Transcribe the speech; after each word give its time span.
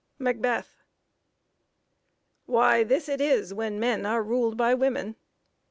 MACBETH. 0.17 0.81
Why, 2.47 2.83
this 2.83 3.07
it 3.07 3.21
is 3.21 3.53
when 3.53 3.79
men 3.79 4.03
are 4.03 4.23
ruled 4.23 4.57
by 4.57 4.73
women. 4.73 5.15